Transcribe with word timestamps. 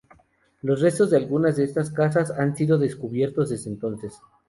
Los 0.63 0.81
restos 0.81 1.11
de 1.11 1.17
algunas 1.17 1.57
de 1.57 1.63
estas 1.63 1.91
casas 1.91 2.31
han 2.31 2.55
sido 2.55 2.79
descubiertos 2.79 3.51
desde 3.51 3.69
entonces. 3.69 4.19